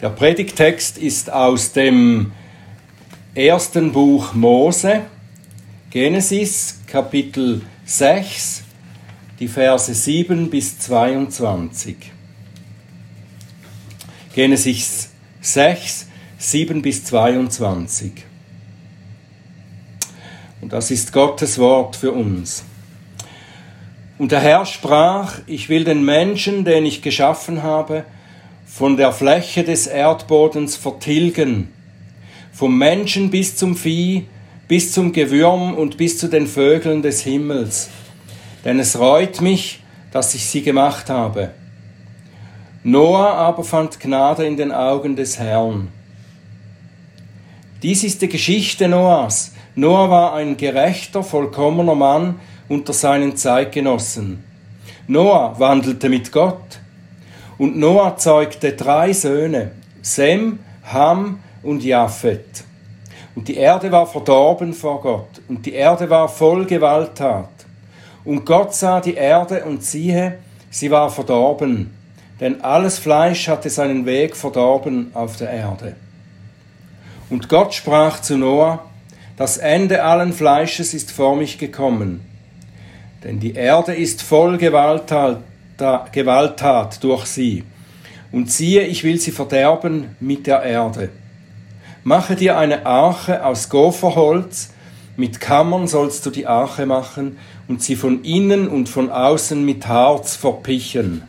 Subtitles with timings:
[0.00, 2.30] Der Predigtext ist aus dem
[3.34, 5.00] ersten Buch Mose,
[5.90, 8.62] Genesis, Kapitel 6,
[9.40, 11.96] die Verse 7 bis 22.
[14.36, 15.08] Genesis
[15.40, 16.06] 6,
[16.38, 18.12] 7 bis 22.
[20.60, 22.62] Und das ist Gottes Wort für uns.
[24.16, 28.04] Und der Herr sprach, ich will den Menschen, den ich geschaffen habe,
[28.68, 31.72] von der Fläche des Erdbodens vertilgen,
[32.52, 34.26] vom Menschen bis zum Vieh,
[34.68, 37.88] bis zum Gewürm und bis zu den Vögeln des Himmels.
[38.64, 41.50] Denn es reut mich, dass ich sie gemacht habe.
[42.84, 45.88] Noah aber fand Gnade in den Augen des Herrn.
[47.82, 49.52] Dies ist die Geschichte Noahs.
[49.74, 54.44] Noah war ein gerechter, vollkommener Mann unter seinen Zeitgenossen.
[55.06, 56.67] Noah wandelte mit Gott.
[57.58, 62.64] Und Noah zeugte drei Söhne, Sem, Ham und Japhet.
[63.34, 67.50] Und die Erde war verdorben vor Gott, und die Erde war voll Gewalttat.
[68.24, 70.38] Und Gott sah die Erde und siehe,
[70.70, 71.94] sie war verdorben,
[72.40, 75.96] denn alles Fleisch hatte seinen Weg verdorben auf der Erde.
[77.30, 78.84] Und Gott sprach zu Noah,
[79.36, 82.24] das Ende allen Fleisches ist vor mich gekommen,
[83.24, 85.42] denn die Erde ist voll Gewalttat,
[86.12, 87.64] Gewalttat durch sie.
[88.30, 91.10] Und siehe, ich will sie verderben mit der Erde.
[92.04, 94.70] Mache dir eine Arche aus Gopherholz,
[95.16, 99.88] mit Kammern sollst du die Arche machen und sie von innen und von außen mit
[99.88, 101.22] Harz verpichen.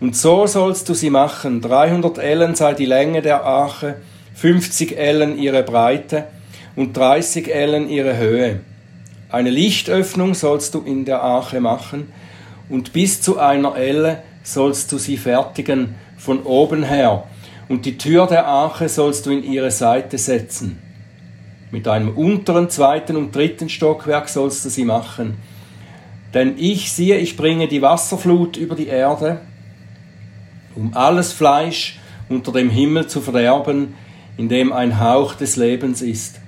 [0.00, 1.60] Und so sollst du sie machen.
[1.60, 3.96] 300 Ellen sei die Länge der Arche,
[4.34, 6.24] 50 Ellen ihre Breite
[6.76, 8.60] und 30 Ellen ihre Höhe.
[9.30, 12.12] Eine Lichtöffnung sollst du in der Arche machen,
[12.68, 17.24] und bis zu einer Elle sollst du sie fertigen von oben her,
[17.68, 20.78] und die Tür der Arche sollst du in ihre Seite setzen.
[21.70, 25.36] Mit einem unteren, zweiten und dritten Stockwerk sollst du sie machen.
[26.32, 29.40] Denn ich siehe, ich bringe die Wasserflut über die Erde,
[30.74, 33.94] um alles Fleisch unter dem Himmel zu verderben,
[34.38, 36.40] in dem ein Hauch des Lebens ist.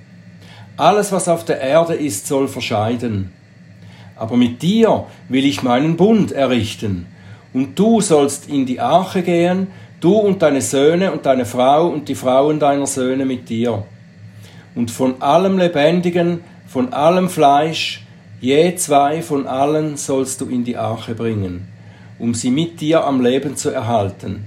[0.77, 3.31] Alles, was auf der Erde ist, soll verscheiden.
[4.21, 7.07] Aber mit dir will ich meinen Bund errichten.
[7.53, 9.65] Und du sollst in die Arche gehen,
[9.99, 13.83] du und deine Söhne und deine Frau und die Frauen deiner Söhne mit dir.
[14.75, 18.05] Und von allem Lebendigen, von allem Fleisch,
[18.39, 21.67] je zwei von allen sollst du in die Arche bringen,
[22.19, 24.45] um sie mit dir am Leben zu erhalten.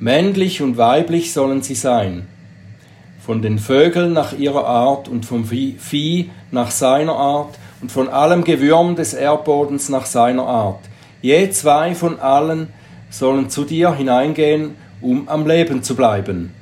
[0.00, 2.28] Männlich und weiblich sollen sie sein.
[3.20, 8.44] Von den Vögeln nach ihrer Art und vom Vieh nach seiner Art und von allem
[8.44, 10.80] Gewürm des Erdbodens nach seiner Art.
[11.20, 12.68] Je zwei von allen
[13.10, 16.54] sollen zu dir hineingehen, um am Leben zu bleiben.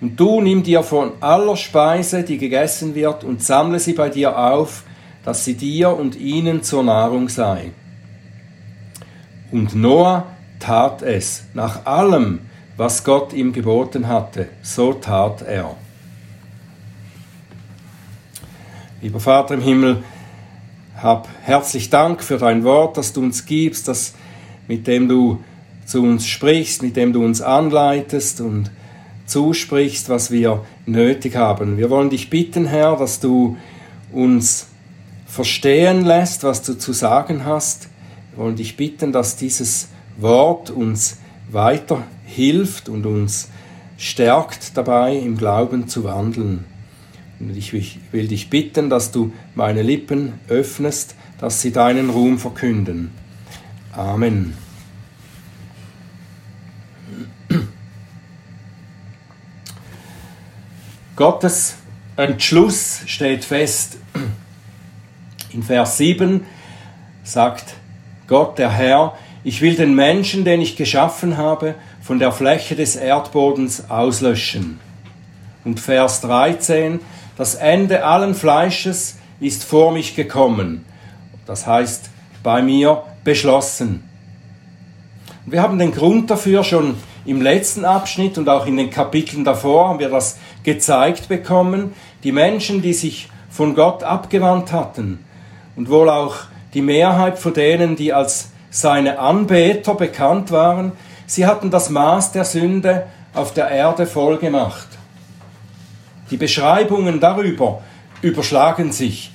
[0.00, 4.38] Und du nimm dir von aller Speise, die gegessen wird, und sammle sie bei dir
[4.38, 4.84] auf,
[5.24, 7.72] dass sie dir und ihnen zur Nahrung sei.
[9.52, 10.26] Und Noah
[10.60, 12.40] tat es nach allem,
[12.76, 15.74] was Gott ihm geboten hatte, so tat er.
[19.00, 20.02] Lieber Vater im Himmel,
[21.02, 24.14] hab herzlich Dank für dein Wort, das du uns gibst, das,
[24.66, 25.42] mit dem du
[25.86, 28.70] zu uns sprichst, mit dem du uns anleitest und
[29.26, 31.78] zusprichst, was wir nötig haben.
[31.78, 33.56] Wir wollen dich bitten, Herr, dass du
[34.12, 34.66] uns
[35.26, 37.88] verstehen lässt, was du zu sagen hast.
[38.32, 41.18] Wir wollen dich bitten, dass dieses Wort uns
[41.50, 43.48] weiter hilft und uns
[43.96, 46.64] stärkt dabei, im Glauben zu wandeln.
[47.40, 47.72] Und ich
[48.12, 53.12] will dich bitten, dass du meine Lippen öffnest, dass sie deinen Ruhm verkünden.
[53.92, 54.54] Amen.
[61.14, 61.76] Gottes
[62.16, 63.98] Entschluss steht fest.
[65.52, 66.44] In Vers 7
[67.24, 67.74] sagt
[68.26, 72.96] Gott, der Herr, ich will den Menschen, den ich geschaffen habe, von der Fläche des
[72.96, 74.78] Erdbodens auslöschen.
[75.64, 77.00] Und Vers 13,
[77.38, 80.84] das Ende allen Fleisches ist vor mich gekommen.
[81.46, 82.10] Das heißt,
[82.42, 84.02] bei mir beschlossen.
[85.46, 89.88] Wir haben den Grund dafür schon im letzten Abschnitt und auch in den Kapiteln davor
[89.88, 91.94] haben wir das gezeigt bekommen.
[92.24, 95.24] Die Menschen, die sich von Gott abgewandt hatten
[95.76, 96.34] und wohl auch
[96.74, 100.92] die Mehrheit von denen, die als seine Anbeter bekannt waren,
[101.26, 104.97] sie hatten das Maß der Sünde auf der Erde voll gemacht.
[106.30, 107.80] Die Beschreibungen darüber
[108.20, 109.32] überschlagen sich.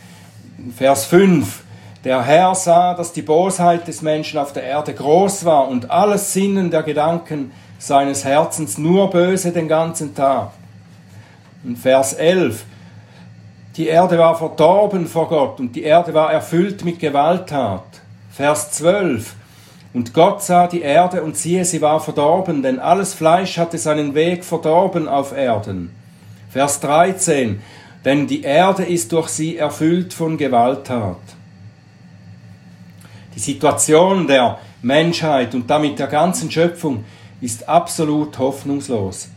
[0.75, 1.63] Vers 5.
[2.03, 6.33] Der Herr sah, dass die Bosheit des Menschen auf der Erde groß war und alles
[6.33, 10.51] Sinnen der Gedanken seines Herzens nur böse den ganzen Tag.
[11.63, 12.65] In Vers 11,
[13.77, 17.83] die Erde war verdorben vor Gott und die Erde war erfüllt mit Gewalttat.
[18.29, 19.33] Vers 12,
[19.93, 24.13] und Gott sah die Erde und siehe, sie war verdorben, denn alles Fleisch hatte seinen
[24.13, 26.02] Weg verdorben auf Erden.
[26.53, 27.61] Vers 13,
[28.05, 31.17] denn die Erde ist durch sie erfüllt von Gewalttat.
[33.33, 37.05] Die Situation der Menschheit und damit der ganzen Schöpfung
[37.41, 39.29] ist absolut hoffnungslos.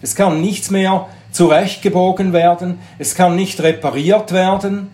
[0.00, 4.88] Es kann nichts mehr zurechtgebogen werden, es kann nicht repariert werden.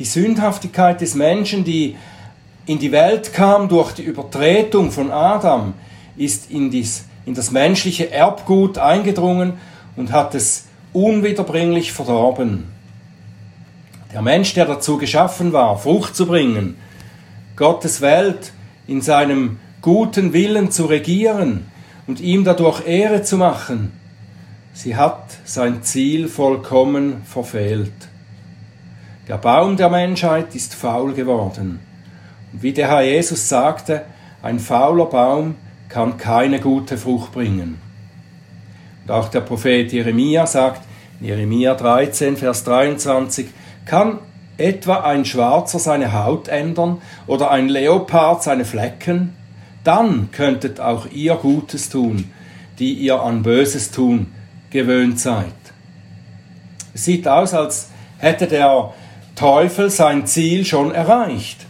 [0.00, 1.94] Die Sündhaftigkeit des Menschen, die
[2.66, 5.74] in die Welt kam durch die Übertretung von Adam,
[6.16, 9.52] ist in, dies, in das menschliche Erbgut eingedrungen
[9.96, 10.63] und hat es
[10.94, 12.64] unwiederbringlich verdorben.
[14.12, 16.76] Der Mensch, der dazu geschaffen war, Frucht zu bringen,
[17.56, 18.52] Gottes Welt
[18.86, 21.66] in seinem guten Willen zu regieren
[22.06, 23.92] und ihm dadurch Ehre zu machen,
[24.72, 27.92] sie hat sein Ziel vollkommen verfehlt.
[29.26, 31.80] Der Baum der Menschheit ist faul geworden.
[32.52, 34.02] Und wie der Herr Jesus sagte,
[34.42, 35.56] ein fauler Baum
[35.88, 37.83] kann keine gute Frucht bringen.
[39.04, 40.82] Und auch der Prophet Jeremia sagt,
[41.20, 43.46] in Jeremia 13, Vers 23,
[43.84, 44.18] kann
[44.56, 49.34] etwa ein Schwarzer seine Haut ändern oder ein Leopard seine Flecken?
[49.82, 52.30] Dann könntet auch ihr Gutes tun,
[52.78, 54.32] die ihr an Böses tun
[54.70, 55.52] gewöhnt seid.
[56.94, 58.92] Es sieht aus, als hätte der
[59.36, 61.66] Teufel sein Ziel schon erreicht.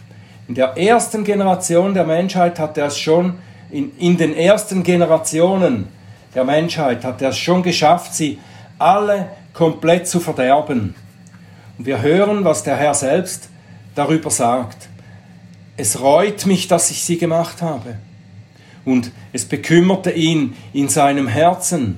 [0.47, 3.35] In der ersten Generation der Menschheit hat er es schon,
[3.71, 5.87] in, in den ersten Generationen
[6.35, 8.39] der Menschheit hat es schon geschafft, sie
[8.77, 10.93] alle komplett zu verderben.
[11.77, 13.49] Und wir hören, was der Herr selbst
[13.95, 14.89] darüber sagt.
[15.77, 17.95] Es reut mich, dass ich sie gemacht habe.
[18.83, 21.97] Und es bekümmerte ihn in seinem Herzen.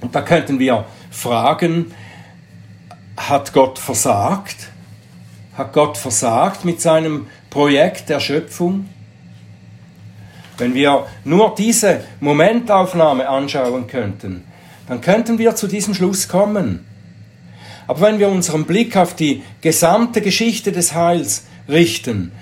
[0.00, 1.92] Und da könnten wir fragen,
[3.16, 4.68] hat Gott versagt?
[5.56, 8.88] Hat Gott versagt mit seinem Projekt der Schöpfung?
[10.60, 14.44] Wenn wir nur diese Momentaufnahme anschauen könnten,
[14.86, 16.86] dann könnten wir zu diesem Schluss kommen.
[17.86, 22.32] Aber wenn wir unseren Blick auf die gesamte Geschichte des Heils richten,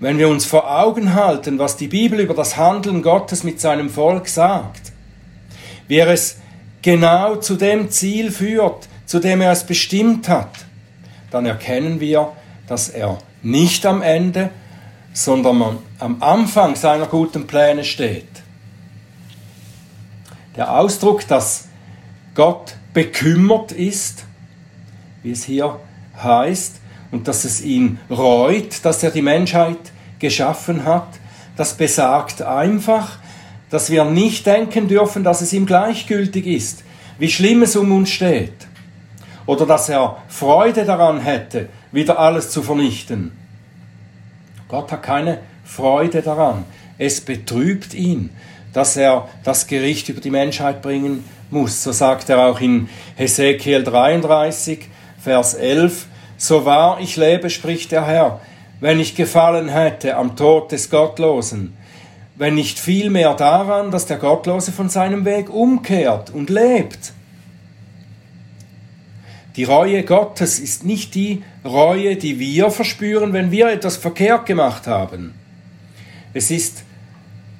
[0.00, 3.90] wenn wir uns vor Augen halten, was die Bibel über das Handeln Gottes mit seinem
[3.90, 4.92] Volk sagt,
[5.86, 6.38] wie er es
[6.82, 10.50] genau zu dem Ziel führt, zu dem er es bestimmt hat,
[11.30, 12.32] dann erkennen wir,
[12.66, 14.50] dass er nicht am Ende,
[15.18, 18.28] sondern am Anfang seiner guten Pläne steht.
[20.54, 21.66] Der Ausdruck, dass
[22.36, 24.24] Gott bekümmert ist,
[25.24, 25.80] wie es hier
[26.22, 26.76] heißt,
[27.10, 29.78] und dass es ihn reut, dass er die Menschheit
[30.20, 31.08] geschaffen hat,
[31.56, 33.18] das besagt einfach,
[33.70, 36.84] dass wir nicht denken dürfen, dass es ihm gleichgültig ist,
[37.18, 38.68] wie schlimm es um uns steht,
[39.46, 43.32] oder dass er Freude daran hätte, wieder alles zu vernichten.
[44.68, 46.64] Gott hat keine Freude daran.
[46.98, 48.30] Es betrübt ihn,
[48.74, 51.82] dass er das Gericht über die Menschheit bringen muss.
[51.82, 54.88] So sagt er auch in Hesekiel 33,
[55.18, 56.06] Vers 11,
[56.36, 58.40] So wahr ich lebe, spricht der Herr,
[58.80, 61.74] wenn ich gefallen hätte am Tod des Gottlosen,
[62.36, 67.12] wenn nicht vielmehr daran, dass der Gottlose von seinem Weg umkehrt und lebt
[69.58, 74.86] die Reue Gottes ist nicht die Reue, die wir verspüren, wenn wir etwas verkehrt gemacht
[74.86, 75.34] haben.
[76.32, 76.84] Es ist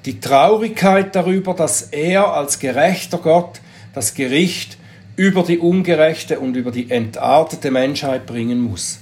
[0.05, 3.61] die Traurigkeit darüber, dass er als gerechter Gott
[3.95, 4.79] das Gericht
[5.17, 9.01] über die ungerechte und über die entartete Menschheit bringen muss.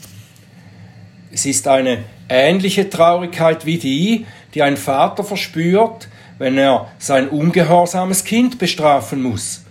[1.31, 1.99] Es ist eine
[2.31, 4.25] ähnliche Traurigkeit wie die,
[4.55, 9.67] die ein Vater verspürt, wenn er sein ungehorsames Kind bestrafen muss.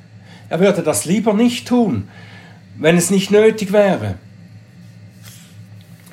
[0.47, 2.07] Er würde das lieber nicht tun,
[2.77, 4.15] wenn es nicht nötig wäre.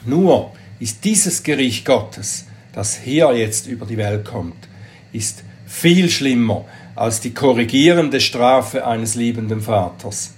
[0.04, 4.68] Nur ist dieses Gericht Gottes, das hier jetzt über die Welt kommt,
[5.12, 6.64] ist viel schlimmer
[6.94, 10.34] als die korrigierende Strafe eines liebenden Vaters.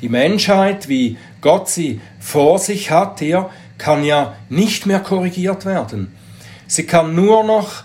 [0.00, 6.12] Die Menschheit, wie Gott sie vor sich hat hier, kann ja nicht mehr korrigiert werden.
[6.66, 7.84] Sie kann nur noch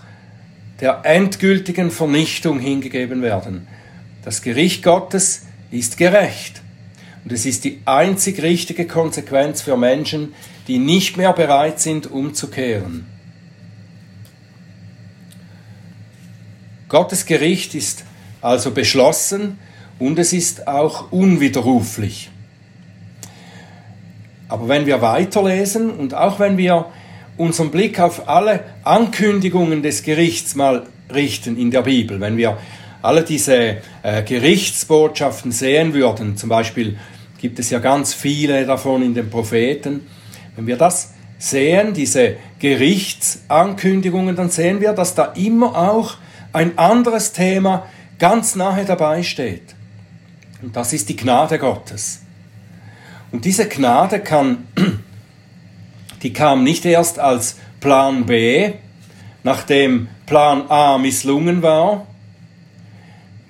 [0.80, 3.66] der endgültigen Vernichtung hingegeben werden.
[4.24, 6.63] Das Gericht Gottes ist gerecht.
[7.24, 10.34] Und es ist die einzig richtige Konsequenz für Menschen,
[10.68, 13.06] die nicht mehr bereit sind, umzukehren.
[16.88, 18.04] Gottes Gericht ist
[18.40, 19.58] also beschlossen
[19.98, 22.30] und es ist auch unwiderruflich.
[24.48, 26.86] Aber wenn wir weiterlesen und auch wenn wir
[27.36, 32.20] unseren Blick auf alle Ankündigungen des Gerichts mal richten in der Bibel.
[32.20, 32.58] Wenn wir
[33.02, 36.96] alle diese äh, Gerichtsbotschaften sehen würden, zum Beispiel
[37.44, 40.06] gibt es ja ganz viele davon in den Propheten,
[40.56, 46.14] wenn wir das sehen, diese Gerichtsankündigungen, dann sehen wir, dass da immer auch
[46.54, 47.86] ein anderes Thema
[48.18, 49.74] ganz nahe dabei steht.
[50.62, 52.22] Und das ist die Gnade Gottes.
[53.30, 54.66] Und diese Gnade kann,
[56.22, 58.72] die kam nicht erst als Plan B,
[59.42, 62.06] nachdem Plan A misslungen war.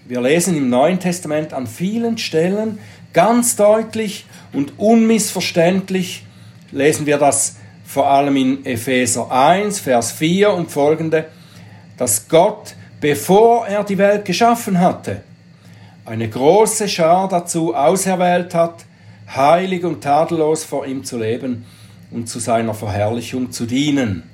[0.08, 2.80] Wir lesen im Neuen Testament an vielen Stellen
[3.14, 6.26] ganz deutlich und unmissverständlich,
[6.70, 7.56] lesen wir das
[7.86, 11.26] vor allem in Epheser 1, Vers 4 und folgende,
[11.96, 15.22] dass Gott, bevor er die Welt geschaffen hatte,
[16.04, 18.84] eine große Schar dazu auserwählt hat,
[19.34, 21.64] heilig und tadellos vor ihm zu leben
[22.10, 24.24] und zu seiner Verherrlichung zu dienen.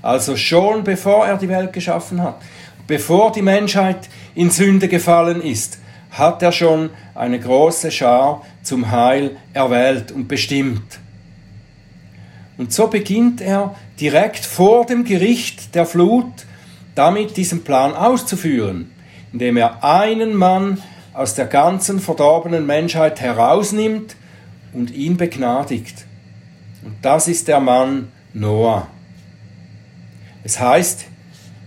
[0.00, 2.40] Also schon bevor er die Welt geschaffen hat,
[2.86, 5.78] bevor die Menschheit in Sünde gefallen ist,
[6.10, 10.98] hat er schon eine große Schar zum Heil erwählt und bestimmt.
[12.56, 16.32] Und so beginnt er direkt vor dem Gericht der Flut
[16.94, 18.90] damit diesen Plan auszuführen
[19.32, 24.16] indem er einen Mann aus der ganzen verdorbenen Menschheit herausnimmt
[24.72, 26.06] und ihn begnadigt.
[26.84, 28.86] Und das ist der Mann Noah.
[30.44, 31.06] Es heißt,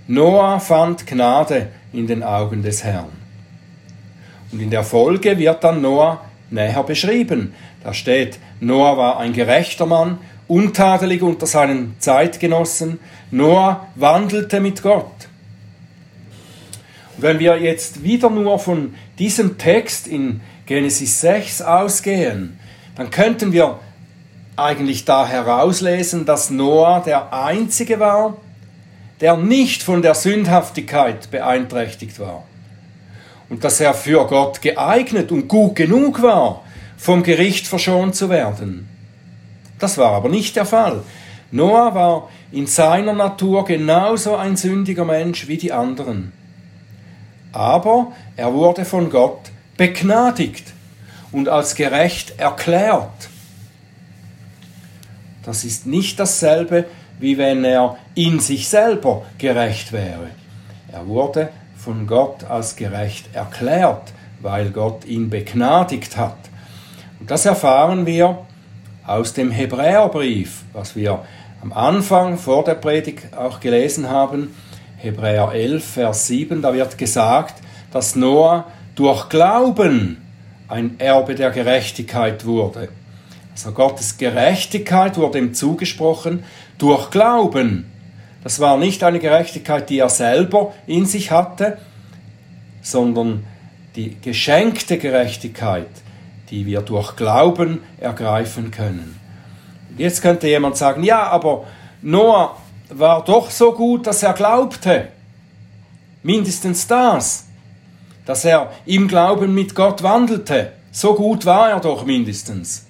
[0.08, 3.21] Noah fand Gnade in den Augen des Herrn.
[4.52, 7.54] Und in der Folge wird dann Noah näher beschrieben.
[7.84, 13.00] Da steht, Noah war ein gerechter Mann, untadelig unter seinen Zeitgenossen.
[13.32, 15.12] Noah wandelte mit Gott.
[17.18, 22.60] Wenn wir jetzt wieder nur von diesem Text in Genesis 6 ausgehen,
[22.96, 23.80] dann könnten wir
[24.56, 28.38] eigentlich da herauslesen, dass Noah der Einzige war,
[29.22, 32.44] der nicht von der Sündhaftigkeit beeinträchtigt war.
[33.52, 36.64] Und dass er für Gott geeignet und gut genug war,
[36.98, 38.90] vom Gericht verschont zu werden.
[39.78, 41.04] Das war aber nicht der Fall.
[41.52, 46.34] Noah war in seiner Natur genauso ein sündiger Mensch wie die anderen
[47.52, 50.74] aber er wurde von Gott begnadigt
[51.32, 53.30] und als gerecht erklärt.
[55.44, 56.86] Das ist nicht dasselbe,
[57.20, 60.30] wie wenn er in sich selber gerecht wäre.
[60.92, 61.50] Er wurde
[61.84, 66.38] von Gott als gerecht erklärt, weil Gott ihn begnadigt hat.
[67.20, 68.46] Und das erfahren wir
[69.06, 71.26] aus dem Hebräerbrief, was wir
[71.62, 74.56] am Anfang vor der Predigt auch gelesen haben.
[74.98, 77.56] Hebräer 11, Vers 7, da wird gesagt,
[77.92, 80.22] dass Noah durch Glauben
[80.68, 82.90] ein Erbe der Gerechtigkeit wurde.
[83.54, 86.44] Also Gottes Gerechtigkeit wurde ihm zugesprochen
[86.78, 87.91] durch Glauben.
[88.44, 91.78] Das war nicht eine Gerechtigkeit, die er selber in sich hatte,
[92.82, 93.46] sondern
[93.96, 95.90] die geschenkte Gerechtigkeit,
[96.50, 99.20] die wir durch Glauben ergreifen können.
[99.98, 101.66] Jetzt könnte jemand sagen, ja, aber
[102.02, 102.58] Noah
[102.90, 105.10] war doch so gut, dass er glaubte.
[106.24, 107.46] Mindestens das.
[108.26, 110.74] Dass er im Glauben mit Gott wandelte.
[110.92, 112.86] So gut war er doch mindestens.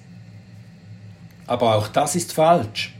[1.46, 2.94] Aber auch das ist falsch.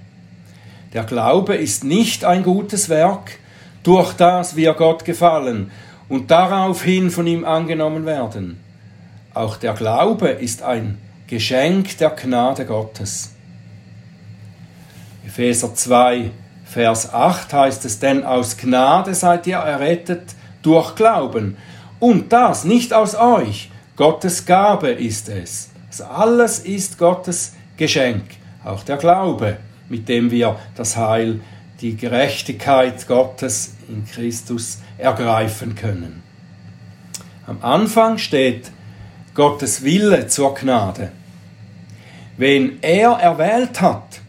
[0.93, 3.39] Der Glaube ist nicht ein gutes Werk,
[3.83, 5.71] durch das wir Gott gefallen
[6.09, 8.61] und daraufhin von ihm angenommen werden.
[9.33, 13.31] Auch der Glaube ist ein Geschenk der Gnade Gottes.
[15.27, 16.31] Epheser 2,
[16.67, 21.57] Vers 8 heißt es, denn aus Gnade seid ihr errettet durch Glauben.
[22.01, 25.71] Und das nicht aus euch, Gottes Gabe ist es.
[25.89, 28.25] Also alles ist Gottes Geschenk,
[28.65, 29.57] auch der Glaube,
[29.93, 31.41] mit dem wir das Heil,
[31.83, 36.23] die Gerechtigkeit Gottes in Christus ergreifen können.
[37.47, 38.71] Am Anfang steht
[39.35, 41.13] Gottes Wille zur Gnade.
[42.39, 44.21] Wen er erwählt hat,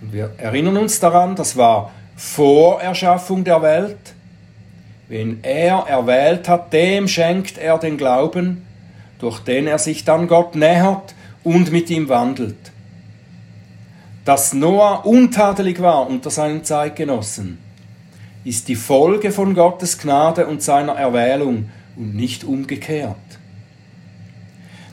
[0.00, 4.14] wir erinnern uns daran, das war vor Erschaffung der Welt.
[5.08, 8.64] Wen er erwählt hat, dem schenkt er den Glauben,
[9.18, 12.70] durch den er sich dann Gott nähert und mit ihm wandelt.
[14.24, 17.58] Dass Noah untadelig war unter seinen Zeitgenossen,
[18.44, 23.16] ist die Folge von Gottes Gnade und seiner Erwählung und nicht umgekehrt.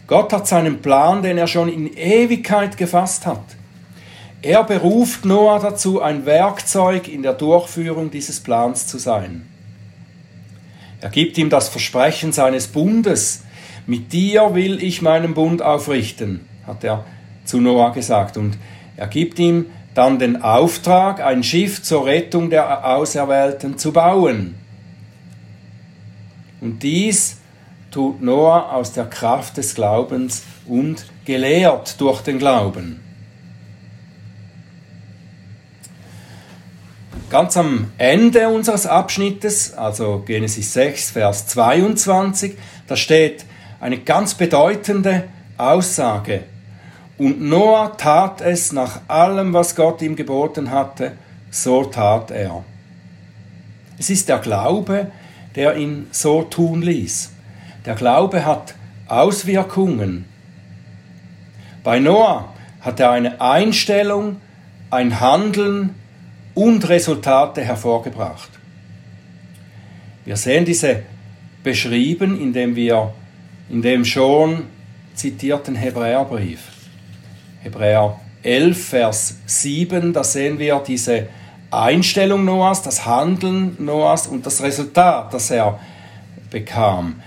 [0.08, 3.44] Gott hat seinen Plan, den er schon in Ewigkeit gefasst hat,
[4.42, 9.48] er beruft Noah dazu, ein Werkzeug in der Durchführung dieses Plans zu sein.
[11.02, 13.44] Er gibt ihm das Versprechen seines Bundes.
[13.88, 17.04] Mit dir will ich meinen Bund aufrichten, hat er
[17.46, 18.38] zu Noah gesagt.
[18.38, 18.58] Und
[18.98, 24.56] er gibt ihm dann den Auftrag, ein Schiff zur Rettung der Auserwählten zu bauen.
[26.62, 27.38] Und dies
[27.92, 33.00] tut Noah aus der Kraft des Glaubens und gelehrt durch den Glauben.
[37.30, 42.56] Ganz am Ende unseres Abschnittes, also Genesis 6, Vers 22,
[42.88, 43.46] da steht
[43.80, 45.26] eine ganz bedeutende
[45.58, 46.44] Aussage.
[47.18, 51.14] Und Noah tat es nach allem, was Gott ihm geboten hatte,
[51.50, 52.64] so tat er.
[53.98, 55.12] Es ist der Glaube,
[55.56, 57.32] der ihn so tun ließ.
[57.86, 58.76] Der Glaube hat
[59.08, 60.26] Auswirkungen.
[61.84, 64.40] Bei Noah hat er eine Einstellung,
[64.92, 65.96] ein Handeln
[66.54, 68.50] und Resultate hervorgebracht.
[70.26, 71.04] Wir sehen diese
[71.64, 73.14] beschrieben, indem wir
[73.70, 74.64] in dem schon
[75.16, 76.77] zitierten Hebräerbrief.
[77.68, 81.28] Hebräer 11, Vers 7, da sehen wir diese
[81.70, 85.78] Einstellung Noahs, das Handeln Noahs und das Resultat, das er
[86.50, 87.22] bekam.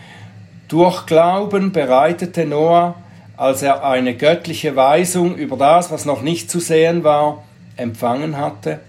[0.66, 2.94] Durch Glauben bereitete Noah,
[3.36, 7.42] als er eine göttliche Weisung über das, was noch nicht zu sehen war,
[7.76, 8.80] empfangen hatte,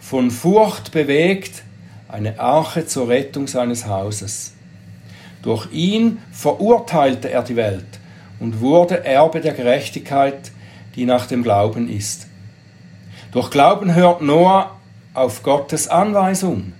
[0.00, 1.64] von Furcht bewegt,
[2.08, 4.54] eine Arche zur Rettung seines Hauses.
[5.42, 7.84] Durch ihn verurteilte er die Welt
[8.40, 10.52] und wurde Erbe der Gerechtigkeit,
[10.98, 12.26] die nach dem Glauben ist.
[13.30, 14.76] Durch Glauben hört Noah
[15.14, 16.72] auf Gottes Anweisung.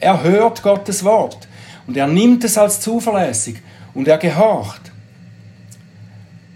[0.00, 1.46] Er hört Gottes Wort
[1.86, 3.56] und er nimmt es als zuverlässig
[3.92, 4.90] und er gehorcht.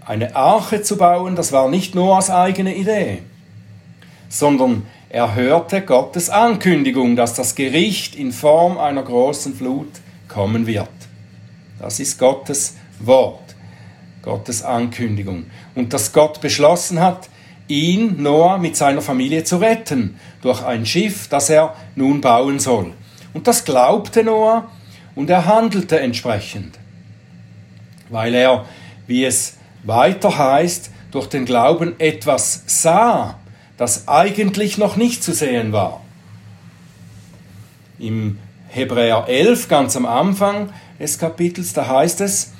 [0.07, 3.19] Eine Arche zu bauen, das war nicht Noahs eigene Idee,
[4.27, 9.91] sondern er hörte Gottes Ankündigung, dass das Gericht in Form einer großen Flut
[10.27, 10.89] kommen wird.
[11.77, 13.46] Das ist Gottes Wort,
[14.27, 15.45] Gottes Ankündigung.
[15.73, 17.29] Und dass Gott beschlossen hat,
[17.69, 22.91] ihn, Noah, mit seiner Familie zu retten, durch ein Schiff, das er nun bauen soll.
[23.33, 24.69] Und das glaubte Noah
[25.15, 26.77] und er handelte entsprechend,
[28.09, 28.65] weil er,
[29.07, 33.39] wie es weiter heißt, durch den Glauben etwas sah,
[33.77, 36.01] das eigentlich noch nicht zu sehen war.
[37.97, 42.51] Im Hebräer 11, ganz am Anfang des Kapitels, da heißt es,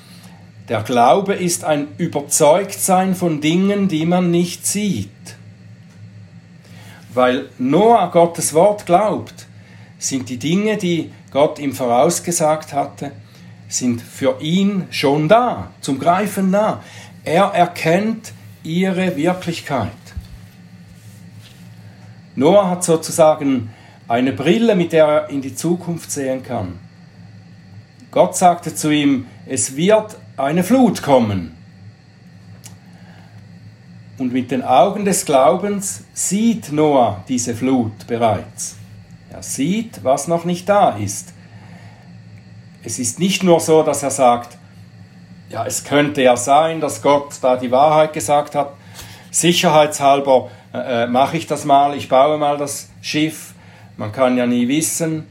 [0.68, 5.08] der Glaube ist ein Überzeugtsein von Dingen, die man nicht sieht.
[7.14, 9.46] Weil Noah Gottes Wort glaubt,
[9.98, 13.12] sind die Dinge, die Gott ihm vorausgesagt hatte,
[13.68, 16.82] sind für ihn schon da, zum Greifen nah.
[17.24, 19.90] Er erkennt ihre Wirklichkeit.
[22.34, 23.70] Noah hat sozusagen
[24.06, 26.78] eine Brille, mit der er in die Zukunft sehen kann.
[28.10, 31.54] Gott sagte zu ihm, es wird eine Flut kommen.
[34.18, 38.76] Und mit den Augen des Glaubens sieht Noah diese Flut bereits.
[39.30, 41.32] Er sieht, was noch nicht da ist.
[42.82, 44.56] Es ist nicht nur so, dass er sagt,
[45.50, 48.72] ja, es könnte ja sein, dass Gott da die Wahrheit gesagt hat.
[49.30, 53.54] Sicherheitshalber äh, äh, mache ich das mal, ich baue mal das Schiff.
[53.96, 55.26] Man kann ja nie wissen.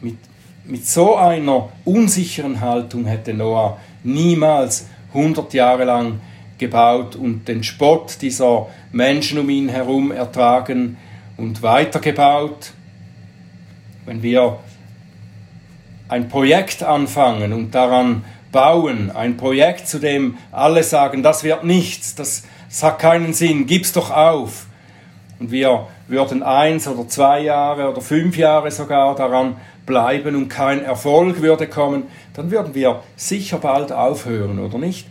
[0.00, 0.18] Mit,
[0.64, 6.20] mit so einer unsicheren Haltung hätte Noah niemals 100 Jahre lang
[6.58, 10.96] gebaut und den Spott dieser Menschen um ihn herum ertragen
[11.36, 12.72] und weitergebaut.
[14.06, 14.58] Wenn wir
[16.08, 22.14] ein Projekt anfangen und daran bauen, ein Projekt, zu dem alle sagen, das wird nichts,
[22.14, 24.66] das, das hat keinen Sinn, gib's doch auf.
[25.40, 30.82] Und wir würden eins oder zwei Jahre oder fünf Jahre sogar daran bleiben und kein
[30.82, 35.06] Erfolg würde kommen, dann würden wir sicher bald aufhören, oder nicht?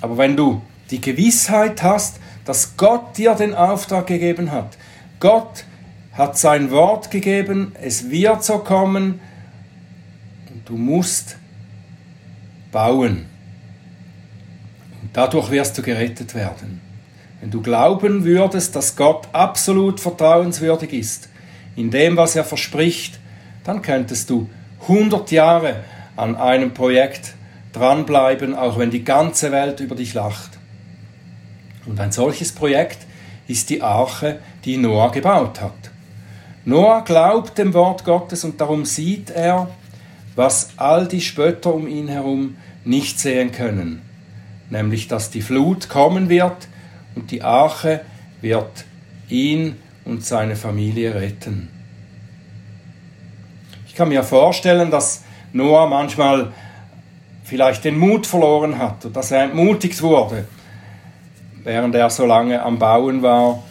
[0.00, 4.76] Aber wenn du die Gewissheit hast, dass Gott dir den Auftrag gegeben hat,
[5.20, 5.64] Gott
[6.12, 9.20] hat sein Wort gegeben, es wird so kommen,
[10.50, 11.36] und du musst
[12.70, 13.26] bauen.
[15.02, 16.80] Und dadurch wirst du gerettet werden.
[17.40, 21.28] Wenn du glauben würdest, dass Gott absolut vertrauenswürdig ist,
[21.76, 23.18] in dem, was er verspricht,
[23.64, 24.48] dann könntest du
[24.82, 25.76] 100 Jahre
[26.16, 27.34] an einem Projekt
[27.72, 30.50] dranbleiben, auch wenn die ganze Welt über dich lacht.
[31.86, 32.98] Und ein solches Projekt
[33.48, 35.72] ist die Arche, die Noah gebaut hat.
[36.64, 39.68] Noah glaubt dem Wort Gottes und darum sieht er,
[40.34, 44.02] was all die Spötter um ihn herum nicht sehen können,
[44.70, 46.68] nämlich dass die Flut kommen wird
[47.14, 48.00] und die Arche
[48.40, 48.84] wird
[49.28, 51.73] ihn und seine Familie retten.
[53.94, 56.52] Ich kann mir vorstellen, dass Noah manchmal
[57.44, 60.48] vielleicht den Mut verloren hat und dass er entmutigt wurde,
[61.62, 63.62] während er so lange am Bauen war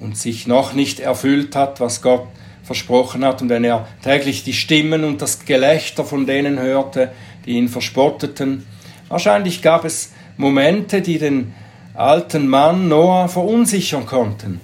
[0.00, 2.26] und sich noch nicht erfüllt hat, was Gott
[2.64, 7.12] versprochen hat, und wenn er täglich die Stimmen und das Gelächter von denen hörte,
[7.44, 8.66] die ihn verspotteten,
[9.06, 11.54] wahrscheinlich gab es Momente, die den
[11.94, 14.60] alten Mann Noah verunsichern konnten.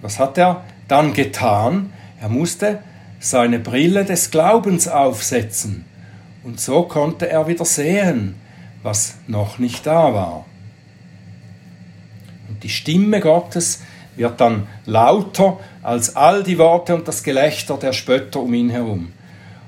[0.00, 1.92] Was hat er dann getan?
[2.22, 2.78] Er musste
[3.22, 5.84] seine Brille des Glaubens aufsetzen,
[6.42, 8.34] und so konnte er wieder sehen,
[8.82, 10.44] was noch nicht da war.
[12.48, 13.80] Und die Stimme Gottes
[14.16, 19.12] wird dann lauter als all die Worte und das Gelächter der Spötter um ihn herum.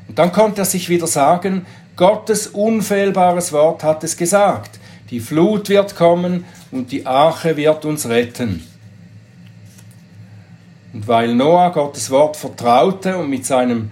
[0.08, 1.64] Und dann konnte er sich wieder sagen,
[1.94, 4.80] Gottes unfehlbares Wort hat es gesagt.
[5.10, 8.66] Die Flut wird kommen und die Arche wird uns retten.
[10.94, 13.90] Und weil Noah Gottes Wort vertraute und mit seinem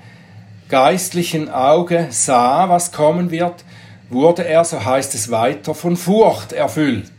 [0.69, 3.65] geistlichen Auge sah, was kommen wird,
[4.09, 7.11] wurde er, so heißt es weiter, von Furcht erfüllt.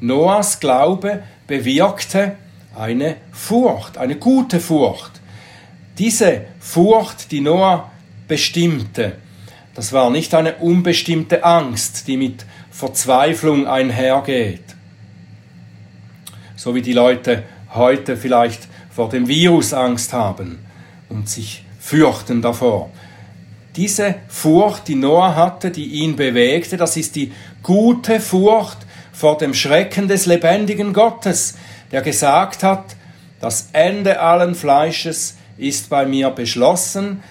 [0.00, 2.36] Noahs Glaube bewirkte
[2.76, 5.12] eine Furcht, eine gute Furcht.
[5.96, 7.90] Diese Furcht, die Noah
[8.28, 9.12] bestimmte,
[9.74, 14.62] das war nicht eine unbestimmte Angst, die mit Verzweiflung einhergeht.
[16.56, 20.58] So wie die Leute heute vielleicht vor dem Virus Angst haben
[21.08, 22.90] und sich fürchten davor.
[23.76, 27.32] Diese Furcht, die Noah hatte, die ihn bewegte, das ist die
[27.62, 28.78] gute Furcht
[29.12, 31.56] vor dem Schrecken des lebendigen Gottes,
[31.90, 32.96] der gesagt hat,
[33.40, 37.22] das Ende allen Fleisches ist bei mir beschlossen,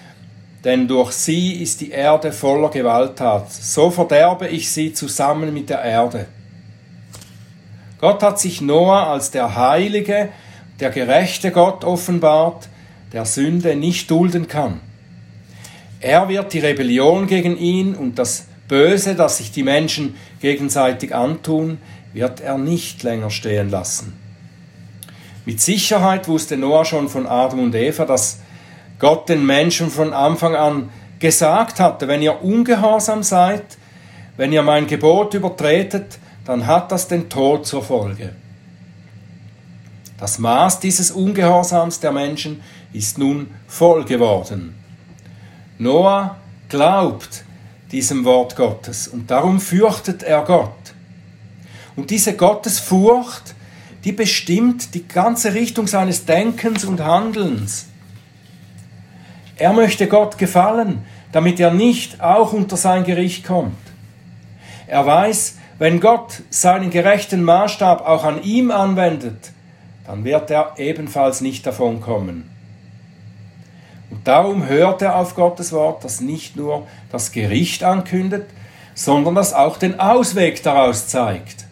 [0.64, 3.52] denn durch sie ist die Erde voller Gewalttat.
[3.52, 6.28] So verderbe ich sie zusammen mit der Erde.
[8.04, 10.28] Gott hat sich Noah als der heilige,
[10.82, 12.68] der gerechte Gott offenbart,
[13.14, 14.82] der Sünde nicht dulden kann.
[16.02, 21.78] Er wird die Rebellion gegen ihn und das Böse, das sich die Menschen gegenseitig antun,
[22.12, 24.20] wird er nicht länger stehen lassen.
[25.46, 28.42] Mit Sicherheit wusste Noah schon von Adam und Eva, dass
[29.00, 30.90] Gott den Menschen von Anfang an
[31.20, 33.64] gesagt hatte, wenn ihr ungehorsam seid,
[34.36, 38.36] wenn ihr mein Gebot übertretet, dann hat das den Tod zur Folge.
[40.18, 42.62] Das Maß dieses Ungehorsams der Menschen
[42.94, 44.76] ist nun voll geworden.
[45.78, 46.38] Noah
[46.70, 47.44] glaubt
[47.92, 50.94] diesem Wort Gottes und darum fürchtet er Gott.
[51.96, 53.54] Und diese Gottesfurcht,
[54.04, 57.88] die bestimmt die ganze Richtung seines Denkens und Handelns.
[59.58, 63.78] Er möchte Gott gefallen, damit er nicht auch unter sein Gericht kommt.
[64.88, 69.52] Er weiß, wenn Gott seinen gerechten Maßstab auch an ihm anwendet,
[70.06, 72.50] dann wird er ebenfalls nicht davon kommen.
[74.10, 78.48] Und darum hört er auf Gottes Wort, das nicht nur das Gericht ankündet,
[78.94, 81.66] sondern das auch den Ausweg daraus zeigt.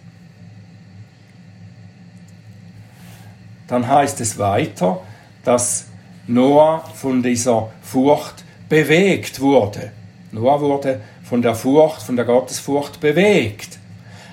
[3.68, 5.02] Dann heißt es weiter,
[5.44, 5.86] dass
[6.28, 9.92] Noah von dieser Furcht bewegt wurde.
[10.32, 13.78] Noah wurde von der Furcht, von der Gottesfurcht bewegt.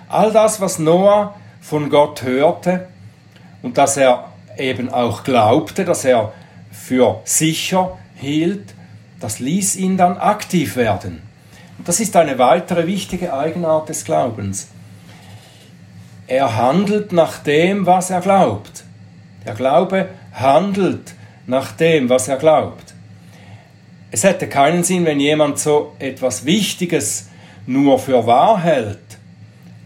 [0.08, 2.88] All das, was Noah von Gott hörte
[3.62, 6.32] und dass er eben auch glaubte, dass er
[6.70, 8.74] für sicher hielt,
[9.20, 11.22] das ließ ihn dann aktiv werden.
[11.76, 14.68] Und das ist eine weitere wichtige Eigenart des Glaubens.
[16.26, 18.84] Er handelt nach dem, was er glaubt.
[19.46, 21.14] Der Glaube handelt
[21.46, 22.94] nach dem, was er glaubt.
[24.10, 27.28] Es hätte keinen Sinn, wenn jemand so etwas Wichtiges
[27.66, 28.98] nur für wahr hält,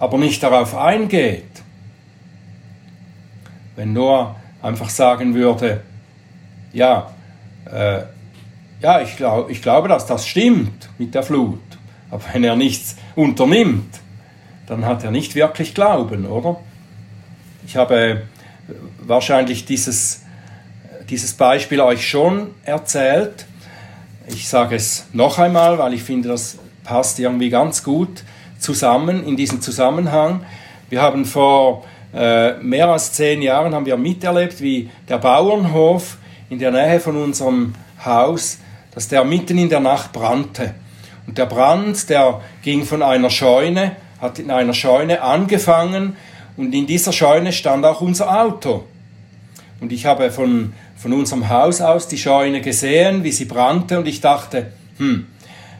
[0.03, 1.63] aber nicht darauf eingeht.
[3.77, 5.83] Wenn Noah einfach sagen würde,
[6.73, 7.13] ja,
[7.73, 8.01] äh,
[8.81, 11.61] ja, ich, glaub, ich glaube, dass das stimmt mit der Flut,
[12.11, 14.01] aber wenn er nichts unternimmt,
[14.67, 16.59] dann hat er nicht wirklich Glauben, oder?
[17.65, 18.23] Ich habe
[18.99, 20.23] wahrscheinlich dieses,
[21.11, 23.47] dieses Beispiel euch schon erzählt.
[24.27, 28.25] Ich sage es noch einmal, weil ich finde, das passt irgendwie ganz gut
[28.63, 30.45] zusammen in diesem Zusammenhang.
[30.89, 36.19] Wir haben vor äh, mehr als zehn Jahren haben wir miterlebt, wie der Bauernhof
[36.51, 38.59] in der Nähe von unserem Haus,
[38.95, 40.75] dass der mitten in der Nacht brannte.
[41.27, 46.17] Und der Brand, der ging von einer Scheune, hat in einer Scheune angefangen
[46.57, 48.85] und in dieser Scheune stand auch unser Auto.
[49.81, 54.07] Und ich habe von, von unserem Haus aus die Scheune gesehen, wie sie brannte und
[54.07, 55.27] ich dachte, hm,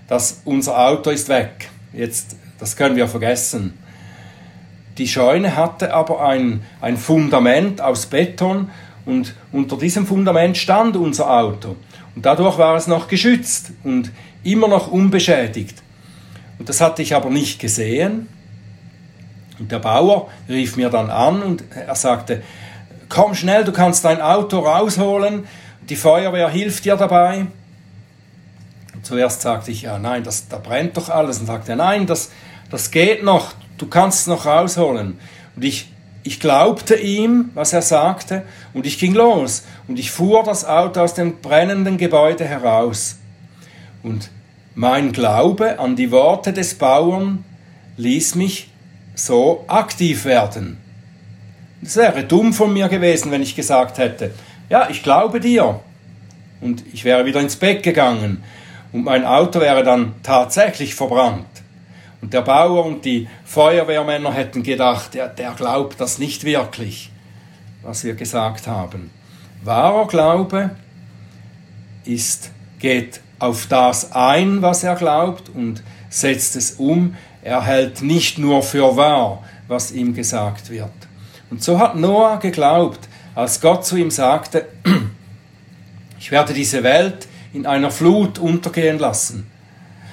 [0.09, 1.69] das, unser Auto ist weg.
[1.93, 3.77] Jetzt, das können wir vergessen.
[4.97, 8.71] Die Scheune hatte aber ein, ein Fundament aus Beton
[9.05, 11.75] und unter diesem Fundament stand unser Auto.
[12.15, 14.13] Und dadurch war es noch geschützt und
[14.45, 15.83] immer noch unbeschädigt.
[16.61, 18.29] Und das hatte ich aber nicht gesehen.
[19.59, 22.45] Und der Bauer rief mir dann an und er sagte,
[23.09, 25.49] komm schnell, du kannst dein Auto rausholen,
[25.89, 27.47] die Feuerwehr hilft dir dabei.
[28.95, 31.41] Und zuerst sagte ich, ja nein, das, da brennt doch alles.
[31.41, 32.31] Und sagte nein, das,
[32.73, 35.19] das geht noch, du kannst es noch rausholen.
[35.55, 39.65] Und ich, ich glaubte ihm, was er sagte, und ich ging los.
[39.89, 43.19] Und ich fuhr das Auto aus dem brennenden Gebäude heraus.
[44.03, 44.31] Und
[44.75, 47.45] mein Glaube an die Worte des Bauern
[47.99, 48.71] ließ mich
[49.15, 50.79] so aktiv werden.
[51.83, 54.31] Es wäre dumm von mir gewesen, wenn ich gesagt hätte,
[54.71, 55.81] ja, ich glaube dir.
[56.63, 58.43] Und ich wäre wieder ins Bett gegangen
[58.93, 61.62] und mein Auto wäre dann tatsächlich verbrannt.
[62.23, 67.11] Und der Bauer und die Feuerwehrmänner hätten gedacht, der, der glaubt das nicht wirklich,
[67.83, 69.11] was wir gesagt haben.
[69.65, 70.71] Wahrer Glaube
[72.05, 77.17] ist, geht auf das ein, was er glaubt und setzt es um.
[77.43, 80.91] Er hält nicht nur für wahr, was ihm gesagt wird.
[81.51, 83.01] Und so hat Noah geglaubt,
[83.35, 84.67] als Gott zu ihm sagte,
[86.21, 89.52] ich werde diese Welt in einer Flut untergehen lassen.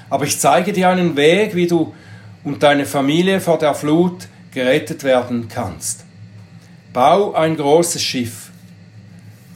[0.10, 1.94] Aber ich zeige dir einen Weg, wie du
[2.44, 6.06] und deine Familie vor der Flut gerettet werden kannst.
[6.94, 8.50] Bau ein großes Schiff.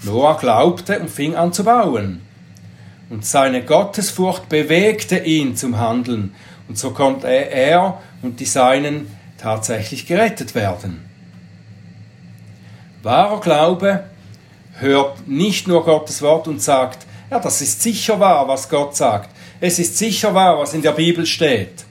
[0.04, 2.22] Noah glaubte und fing an zu bauen.
[3.10, 6.36] Und seine Gottesfurcht bewegte ihn zum Handeln.
[6.68, 11.04] Und so konnte er und die Seinen tatsächlich gerettet werden.
[13.02, 14.04] Wahrer Glaube
[14.80, 19.30] hört nicht nur Gottes Wort und sagt, ja, das ist sicher wahr, was Gott sagt.
[19.66, 21.86] Es ist sicher wahr, was in der Bibel steht.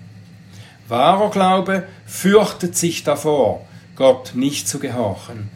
[0.88, 3.64] Wahrer Glaube fürchtet sich davor,
[3.96, 5.48] Gott nicht zu gehorchen.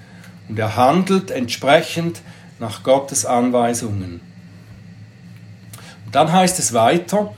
[0.49, 2.23] Und er handelt entsprechend
[2.59, 4.23] nach Gottes Anweisungen.
[6.07, 7.35] Und dann heißt es weiter,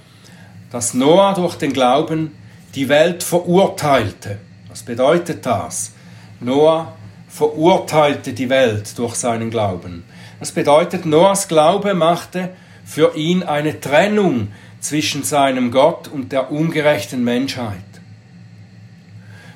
[0.71, 2.37] dass Noah durch den Glauben
[2.77, 4.39] die Welt verurteilte.
[4.69, 5.91] Was bedeutet das?
[6.39, 6.93] Noah
[7.29, 10.05] verurteilte die Welt durch seinen Glauben.
[10.39, 12.51] Das bedeutet, Noahs Glaube machte
[12.85, 17.79] für ihn eine Trennung zwischen seinem Gott und der ungerechten Menschheit.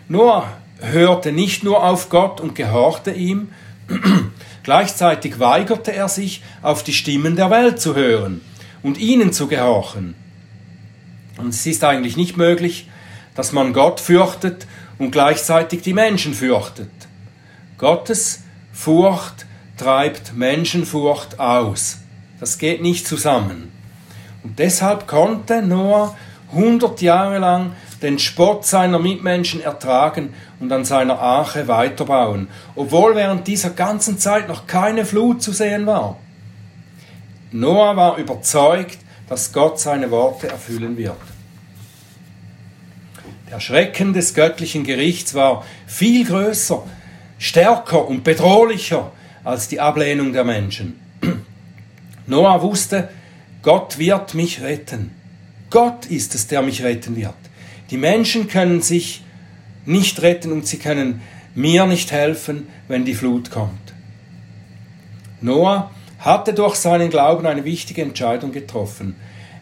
[0.09, 3.49] Noah hörte nicht nur auf Gott und gehorchte ihm,
[4.63, 8.41] gleichzeitig weigerte er sich, auf die Stimmen der Welt zu hören
[8.83, 10.15] und ihnen zu gehorchen.
[11.39, 12.89] Und es ist eigentlich nicht möglich,
[13.35, 14.67] dass man Gott fürchtet
[14.99, 16.91] und gleichzeitig die Menschen fürchtet.
[17.79, 21.99] Gottes Furcht treibt Menschenfurcht aus.
[22.39, 23.73] Das geht nicht zusammen.
[24.43, 26.17] Und deshalb konnte Noah
[26.53, 33.47] 100 Jahre lang den Spott seiner Mitmenschen ertragen und an seiner Arche weiterbauen, obwohl während
[33.47, 36.17] dieser ganzen Zeit noch keine Flut zu sehen war.
[37.53, 41.17] Noah war überzeugt, dass Gott seine Worte erfüllen wird.
[43.51, 46.83] Der Schrecken des göttlichen Gerichts war viel größer
[47.39, 49.13] stärker und bedrohlicher
[49.45, 50.99] als die Ablehnung der Menschen.
[52.27, 53.09] Noah wusste,
[53.62, 55.12] Gott wird mich retten.
[55.70, 57.35] Gott ist es, der mich retten wird.
[57.90, 59.22] Die Menschen können sich
[59.87, 61.22] nicht retten und sie können
[61.55, 63.94] mir nicht helfen, wenn die Flut kommt.
[65.40, 69.16] Noah hatte durch seinen Glauben eine wichtige Entscheidung getroffen.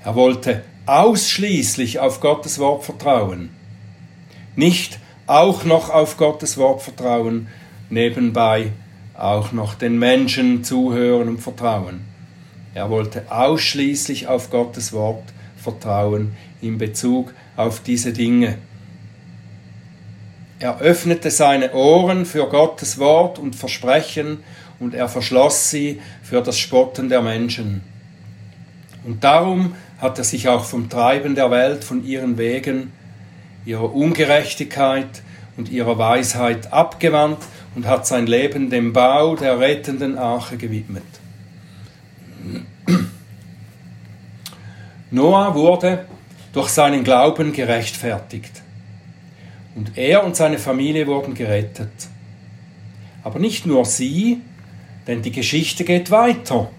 [0.05, 3.51] Er wollte ausschließlich auf Gottes Wort vertrauen,
[4.57, 7.49] nicht auch noch auf Gottes Wort vertrauen,
[7.89, 8.73] nebenbei
[9.15, 12.10] auch noch den Menschen zuhören und vertrauen.
[12.75, 15.25] Er wollte ausschließlich auf Gottes Wort
[15.57, 18.59] vertrauen in Bezug auf diese Dinge.
[20.59, 24.45] Er öffnete seine Ohren für Gottes Wort und Versprechen
[24.79, 27.83] und er verschloss sie für das Spotten der Menschen.
[29.05, 32.93] Und darum hat er sich auch vom Treiben der Welt, von ihren Wegen,
[33.65, 35.23] ihrer Ungerechtigkeit
[35.57, 37.39] und ihrer Weisheit abgewandt
[37.75, 41.20] und hat sein Leben dem Bau der rettenden Arche gewidmet.
[45.13, 46.07] Noah wurde
[46.53, 48.63] durch seinen Glauben gerechtfertigt.
[49.75, 51.91] Und er und seine Familie wurden gerettet.
[53.23, 54.41] Aber nicht nur sie,
[55.07, 56.71] denn die Geschichte geht weiter.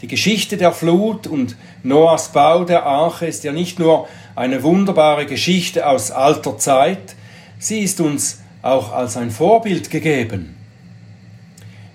[0.00, 5.26] Die Geschichte der Flut und Noahs Bau der Arche ist ja nicht nur eine wunderbare
[5.26, 7.14] Geschichte aus alter Zeit,
[7.58, 10.56] sie ist uns auch als ein Vorbild gegeben.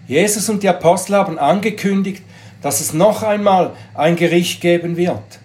[0.07, 2.23] Jesus und die Apostel haben angekündigt,
[2.61, 5.39] dass es noch einmal ein Gericht geben wird.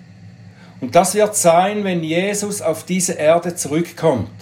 [0.82, 4.32] Und das wird sein, wenn Jesus auf diese Erde zurückkommt.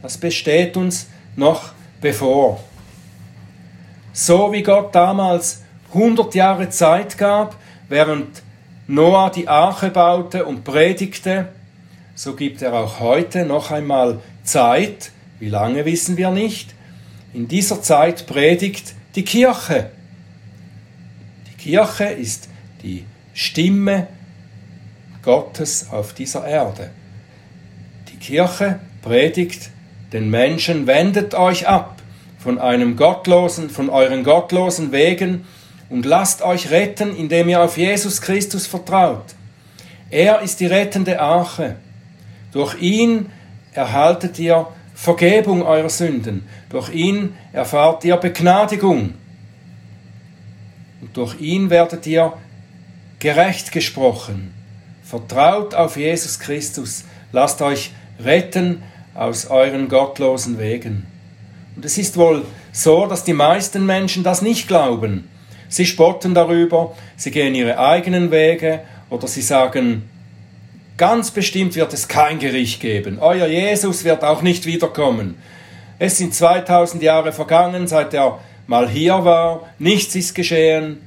[0.00, 2.64] Das besteht uns noch bevor.
[4.14, 5.60] So wie Gott damals
[5.92, 7.56] 100 Jahre Zeit gab,
[7.90, 8.42] während
[8.86, 11.48] Noah die Arche baute und predigte,
[12.14, 16.74] so gibt er auch heute noch einmal Zeit, wie lange wissen wir nicht.
[17.34, 19.90] In dieser Zeit predigt die Kirche.
[21.50, 22.48] Die Kirche ist
[22.82, 24.06] die Stimme
[25.22, 26.90] Gottes auf dieser Erde.
[28.10, 29.70] Die Kirche predigt
[30.12, 32.00] den Menschen, wendet euch ab
[32.38, 35.44] von einem gottlosen, von euren gottlosen Wegen
[35.90, 39.34] und lasst euch retten, indem ihr auf Jesus Christus vertraut.
[40.10, 41.76] Er ist die rettende Arche.
[42.52, 43.26] Durch ihn
[43.72, 46.46] erhaltet ihr Vergebung eurer Sünden.
[46.68, 49.14] Durch ihn erfahrt ihr Begnadigung.
[51.00, 52.32] Und durch ihn werdet ihr
[53.18, 54.59] gerecht gesprochen.
[55.10, 57.02] Vertraut auf Jesus Christus.
[57.32, 57.90] Lasst euch
[58.22, 58.80] retten
[59.12, 61.04] aus euren gottlosen Wegen.
[61.74, 65.28] Und es ist wohl so, dass die meisten Menschen das nicht glauben.
[65.68, 70.08] Sie spotten darüber, sie gehen ihre eigenen Wege oder sie sagen,
[70.96, 73.18] ganz bestimmt wird es kein Gericht geben.
[73.18, 75.34] Euer Jesus wird auch nicht wiederkommen.
[75.98, 80.98] Es sind 2000 Jahre vergangen, seit er mal hier war, nichts ist geschehen.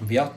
[0.00, 0.30] Wir,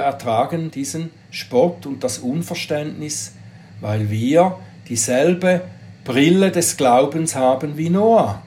[0.00, 3.32] ertragen diesen Spott und das Unverständnis,
[3.80, 4.56] weil wir
[4.88, 5.62] dieselbe
[6.04, 8.40] Brille des Glaubens haben wie Noah.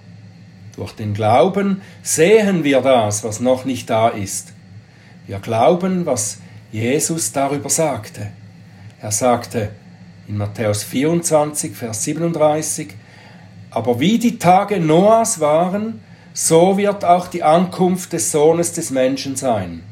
[0.77, 4.53] Durch den Glauben sehen wir das, was noch nicht da ist.
[5.25, 6.37] Wir glauben, was
[6.71, 8.31] Jesus darüber sagte.
[9.01, 9.71] Er sagte
[10.29, 12.93] in Matthäus 24, Vers 37,
[13.69, 15.99] aber wie die Tage Noahs waren,
[16.33, 19.83] so wird auch die Ankunft des Sohnes des Menschen sein.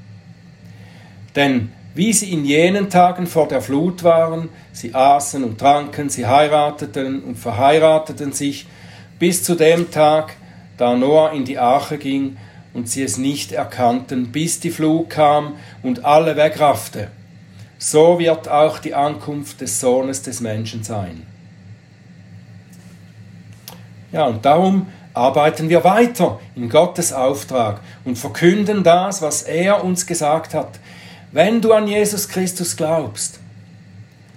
[1.36, 6.28] Denn wie sie in jenen Tagen vor der Flut waren, sie aßen und tranken, sie
[6.28, 8.68] heirateten und verheirateten sich,
[9.18, 10.36] bis zu dem Tag,
[10.78, 12.36] da Noah in die Arche ging
[12.74, 17.08] und sie es nicht erkannten, bis die Flut kam und alle wegraffte.
[17.78, 21.26] So wird auch die Ankunft des Sohnes des Menschen sein.
[24.12, 30.06] Ja, und darum arbeiten wir weiter in Gottes Auftrag und verkünden das, was er uns
[30.06, 30.80] gesagt hat.
[31.36, 33.42] Wenn du an Jesus Christus glaubst,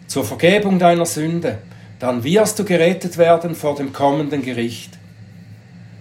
[0.08, 1.58] zur Vergebung deiner Sünde,
[2.00, 4.98] dann wirst du gerettet werden vor dem kommenden Gericht.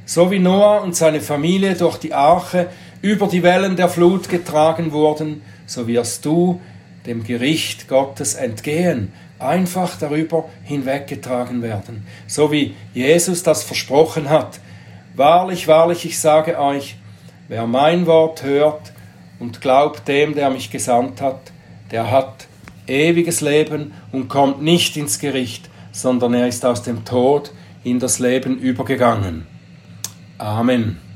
[0.07, 2.71] So wie Noah und seine Familie durch die Arche
[3.03, 6.59] über die Wellen der Flut getragen wurden, so wirst du
[7.05, 12.07] dem Gericht Gottes entgehen, einfach darüber hinweggetragen werden.
[12.25, 14.59] So wie Jesus das versprochen hat.
[15.15, 16.95] Wahrlich, wahrlich, ich sage euch,
[17.49, 18.93] wer mein Wort hört
[19.39, 21.51] und glaubt dem, der mich gesandt hat,
[21.91, 22.47] der hat
[22.87, 27.51] ewiges Leben und kommt nicht ins Gericht, sondern er ist aus dem Tod
[27.83, 29.45] in das Leben übergegangen.
[30.37, 31.06] Amen.